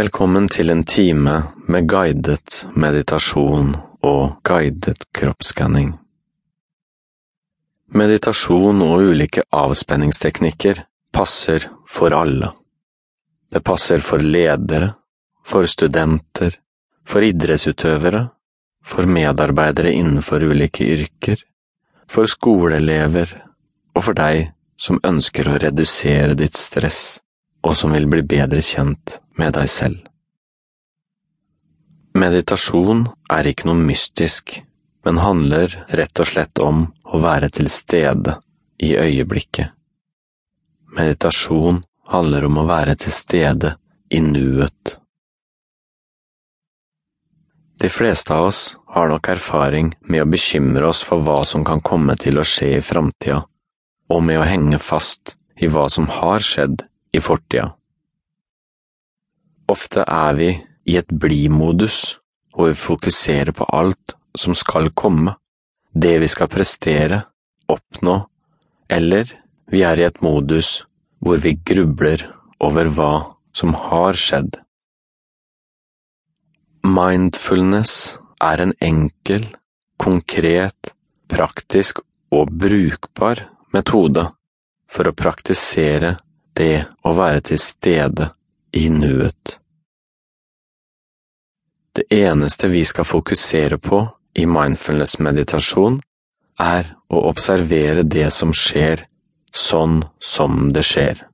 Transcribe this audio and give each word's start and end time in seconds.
Velkommen 0.00 0.46
til 0.48 0.70
en 0.72 0.80
time 0.86 1.32
med 1.68 1.88
guidet 1.90 2.62
meditasjon 2.72 3.74
og 4.06 4.38
guidet 4.46 5.02
kroppsskanning. 5.18 5.90
Meditasjon 8.00 8.80
og 8.86 9.10
ulike 9.10 9.44
avspenningsteknikker 9.52 10.80
passer 11.12 11.66
for 11.90 12.16
alle. 12.16 12.48
Det 13.52 13.60
passer 13.66 14.00
for 14.06 14.24
ledere, 14.24 14.94
for 15.44 15.68
studenter, 15.68 16.56
for 17.04 17.26
idrettsutøvere, 17.26 18.26
for 18.80 19.10
medarbeidere 19.18 19.92
innenfor 20.00 20.48
ulike 20.48 20.86
yrker, 20.96 21.42
for 22.08 22.30
skoleelever 22.30 23.40
og 23.92 24.06
for 24.06 24.16
deg 24.16 24.46
som 24.80 25.02
ønsker 25.04 25.50
å 25.50 25.58
redusere 25.66 26.38
ditt 26.38 26.56
stress 26.56 27.18
og 27.62 27.76
som 27.76 27.92
vil 27.94 28.08
bli 28.10 28.22
bedre 28.26 28.62
kjent 28.64 29.18
med 29.38 29.54
deg 29.56 29.68
selv. 29.70 29.98
Meditasjon 32.16 33.04
er 33.30 33.46
ikke 33.46 33.68
noe 33.68 33.78
mystisk, 33.78 34.56
men 35.06 35.20
handler 35.22 35.76
rett 35.96 36.20
og 36.20 36.28
slett 36.28 36.60
om 36.60 36.88
å 37.04 37.20
være 37.22 37.50
til 37.54 37.70
stede 37.72 38.36
i 38.82 38.96
øyeblikket. 38.98 39.70
Meditasjon 40.96 41.84
handler 42.10 42.48
om 42.48 42.58
å 42.58 42.66
være 42.66 42.96
til 42.98 43.14
stede 43.14 43.76
i 44.10 44.20
nuet. 44.24 44.96
De 47.80 47.88
fleste 47.88 48.34
av 48.34 48.50
oss 48.50 48.76
har 48.92 49.08
nok 49.08 49.30
erfaring 49.32 49.94
med 50.02 50.24
å 50.24 50.28
bekymre 50.28 50.90
oss 50.90 51.00
for 51.06 51.22
hva 51.24 51.38
som 51.48 51.62
kan 51.64 51.80
komme 51.80 52.18
til 52.20 52.40
å 52.40 52.44
skje 52.44 52.74
i 52.76 52.84
framtida, 52.84 53.44
og 54.10 54.24
med 54.26 54.42
å 54.42 54.48
henge 54.48 54.82
fast 54.82 55.36
i 55.56 55.70
hva 55.70 55.86
som 55.92 56.10
har 56.10 56.44
skjedd 56.44 56.82
i 57.12 57.20
fortida. 57.20 57.70
Ofte 59.70 60.04
er 60.06 60.34
vi 60.38 60.50
i 60.90 60.96
et 60.98 61.10
blid-modus, 61.10 62.18
hvor 62.54 62.70
vi 62.70 62.78
fokuserer 62.78 63.54
på 63.54 63.66
alt 63.70 64.16
som 64.38 64.54
skal 64.54 64.90
komme, 64.94 65.36
det 65.94 66.18
vi 66.22 66.28
skal 66.30 66.50
prestere, 66.50 67.22
oppnå, 67.70 68.16
eller 68.90 69.30
vi 69.70 69.84
er 69.86 70.00
i 70.00 70.06
et 70.06 70.18
modus 70.22 70.80
hvor 71.20 71.38
vi 71.42 71.54
grubler 71.66 72.24
over 72.60 72.90
hva 72.96 73.12
som 73.54 73.74
har 73.76 74.18
skjedd. 74.18 74.58
Mindfulness 76.86 78.16
er 78.42 78.62
en 78.64 78.72
enkel, 78.82 79.44
konkret, 80.00 80.94
praktisk 81.30 82.00
og 82.34 82.50
brukbar 82.62 83.44
metode 83.74 84.24
for 84.90 85.06
å 85.06 85.14
praktisere 85.14 86.16
det 86.58 86.86
å 87.06 87.14
være 87.16 87.42
til 87.50 87.60
stede 87.60 88.30
i 88.76 88.88
nuet. 88.92 89.56
Det 91.94 92.06
eneste 92.14 92.70
vi 92.70 92.84
skal 92.86 93.04
fokusere 93.04 93.78
på 93.82 94.04
i 94.38 94.46
mindfulness-meditasjon, 94.46 96.00
er 96.60 96.92
å 97.08 97.22
observere 97.30 98.04
det 98.04 98.28
som 98.34 98.52
skjer 98.54 99.06
sånn 99.56 100.02
som 100.22 100.68
det 100.74 100.84
skjer, 100.86 101.24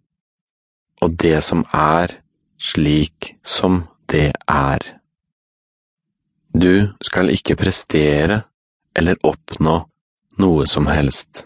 og 1.03 1.17
det 1.21 1.41
som 1.45 1.65
er 1.75 2.15
slik 2.57 3.35
som 3.45 3.83
det 4.09 4.31
er. 4.49 4.81
Du 6.57 6.89
skal 7.05 7.35
ikke 7.35 7.59
prestere 7.61 8.41
eller 8.97 9.19
oppnå 9.29 9.77
noe 10.41 10.67
som 10.67 10.89
helst. 10.89 11.45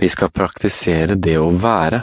Vi 0.00 0.08
skal 0.08 0.32
praktisere 0.34 1.14
det 1.14 1.36
å 1.38 1.52
være. 1.54 2.02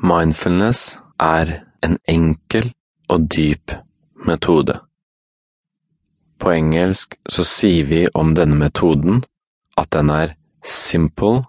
Mindfulness 0.00 0.98
er 1.20 1.58
en 1.84 1.98
enkel 2.08 2.72
og 3.12 3.28
dyp 3.28 3.74
metode. 4.26 4.78
På 6.40 6.50
engelsk 6.50 7.18
så 7.28 7.44
sier 7.46 7.86
vi 7.86 8.00
om 8.18 8.32
denne 8.34 8.56
metoden 8.58 9.20
at 9.78 9.92
den 9.92 10.10
er 10.10 10.34
simple 10.64 11.44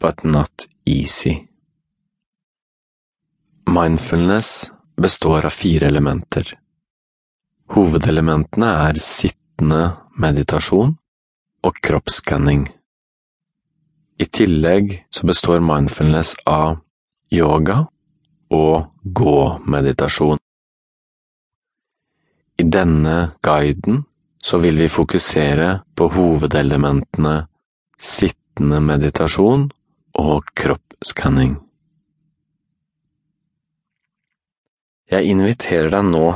but 0.00 0.24
not 0.24 0.66
easy. 0.86 1.34
Mindfulness 3.68 4.70
består 4.96 5.46
av 5.46 5.54
fire 5.54 5.86
elementer. 5.86 6.56
Hovedelementene 7.72 8.70
er 8.88 8.98
sittende 9.00 9.82
meditasjon 10.18 10.96
og 11.62 11.78
kroppsskanning. 11.84 12.66
I 14.18 14.26
tillegg 14.26 14.96
så 15.12 15.28
består 15.28 15.62
mindfulness 15.64 16.34
av 16.46 16.80
yoga 17.32 17.82
og 18.52 18.92
gå-meditasjon. 19.02 20.38
I 22.60 22.64
denne 22.68 23.16
guiden 23.42 24.04
så 24.42 24.58
vil 24.58 24.76
vi 24.78 24.88
fokusere 24.92 25.68
på 25.96 26.08
hovedelementene 26.12 27.36
sittende 27.98 28.80
meditasjon 28.84 29.68
og 30.20 30.50
kroppsskanning. 30.58 31.56
Jeg 35.12 35.28
inviterer 35.28 35.90
deg 35.92 36.08
nå 36.08 36.26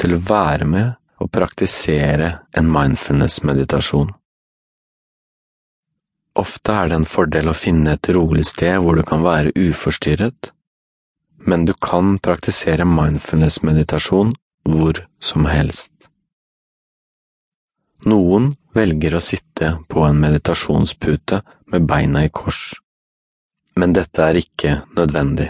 til 0.00 0.16
å 0.16 0.22
være 0.28 0.68
med 0.68 0.94
og 1.22 1.30
praktisere 1.32 2.30
en 2.58 2.70
mindfulness-meditasjon. 2.72 4.10
Ofte 6.36 6.74
er 6.76 6.90
det 6.90 6.98
en 7.00 7.08
fordel 7.08 7.48
å 7.48 7.56
finne 7.56 7.94
et 7.96 8.10
rolig 8.12 8.44
sted 8.50 8.76
hvor 8.84 8.98
du 8.98 9.02
kan 9.08 9.24
være 9.24 9.54
uforstyrret, 9.56 10.50
men 11.48 11.64
du 11.64 11.72
kan 11.72 12.16
praktisere 12.20 12.84
mindfulness-meditasjon 12.88 14.34
hvor 14.68 15.00
som 15.22 15.46
helst. 15.48 15.92
Noen 18.04 18.52
velger 18.76 19.16
å 19.16 19.24
sitte 19.24 19.72
på 19.88 20.04
en 20.04 20.20
meditasjonspute 20.20 21.40
med 21.72 21.88
beina 21.88 22.26
i 22.26 22.30
kors, 22.30 22.74
men 23.80 23.96
dette 23.96 24.22
er 24.22 24.42
ikke 24.42 24.80
nødvendig. 24.98 25.48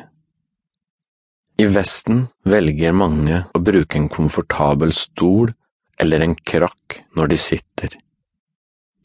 I 1.58 1.66
Vesten 1.72 2.26
velger 2.44 2.94
mange 2.94 3.42
å 3.56 3.62
bruke 3.64 3.98
en 3.98 4.10
komfortabel 4.12 4.92
stol 4.94 5.54
eller 5.98 6.22
en 6.22 6.34
krakk 6.36 7.00
når 7.16 7.32
de 7.32 7.38
sitter. 7.40 7.96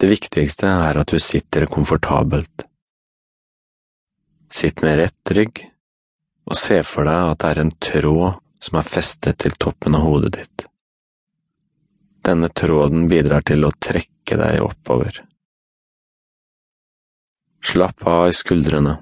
Det 0.01 0.07
viktigste 0.09 0.65
er 0.65 0.97
at 0.97 1.11
du 1.13 1.19
sitter 1.21 1.67
komfortabelt. 1.69 2.63
Sitt 4.49 4.81
med 4.81 4.97
rett 4.97 5.33
rygg, 5.37 5.59
og 6.49 6.57
se 6.57 6.79
for 6.81 7.05
deg 7.05 7.33
at 7.35 7.43
det 7.43 7.51
er 7.51 7.61
en 7.61 7.73
tråd 7.85 8.39
som 8.65 8.79
er 8.81 8.87
festet 8.87 9.37
til 9.43 9.53
toppen 9.61 9.93
av 9.99 10.07
hodet 10.07 10.31
ditt. 10.39 10.65
Denne 12.25 12.49
tråden 12.49 13.05
bidrar 13.13 13.45
til 13.45 13.67
å 13.67 13.71
trekke 13.77 14.39
deg 14.41 14.65
oppover. 14.65 15.21
Slapp 17.61 18.01
av 18.09 18.31
i 18.31 18.33
skuldrene, 18.33 18.95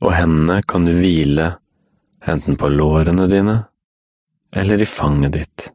og 0.00 0.16
hendene 0.16 0.62
kan 0.64 0.88
du 0.88 0.94
hvile 0.96 1.50
enten 2.24 2.56
på 2.56 2.72
lårene 2.72 3.28
dine 3.28 3.60
eller 4.56 4.80
i 4.80 4.88
fanget 4.88 5.36
ditt. 5.36 5.68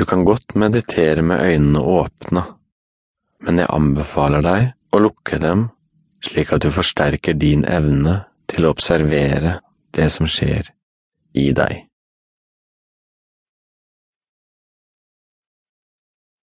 Du 0.00 0.06
kan 0.08 0.24
godt 0.24 0.54
meditere 0.54 1.20
med 1.22 1.42
øynene 1.44 1.80
åpne, 1.84 2.42
men 3.44 3.58
jeg 3.60 3.68
anbefaler 3.68 4.40
deg 4.40 4.70
å 4.96 5.00
lukke 5.04 5.36
dem 5.42 5.66
slik 6.24 6.54
at 6.56 6.64
du 6.64 6.70
forsterker 6.72 7.36
din 7.36 7.66
evne 7.68 8.14
til 8.48 8.64
å 8.64 8.70
observere 8.72 9.58
det 9.92 10.06
som 10.14 10.24
skjer 10.24 10.72
i 11.36 11.50
deg. 11.52 11.89